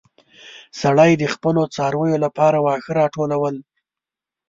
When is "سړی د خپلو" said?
0.81-1.61